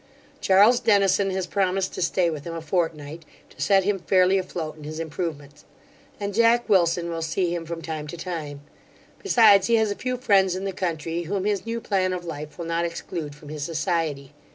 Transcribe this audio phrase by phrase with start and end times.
[0.41, 4.75] Charles Dennison has promised to stay with him a fortnight, to set him fairly afloat
[4.75, 5.63] in his improvements;
[6.19, 8.61] and Jack Wilson will see him from time to time;
[9.21, 12.57] besides, he has a few friends in the country, whom his new plan of life
[12.57, 14.33] will not exclude from his society.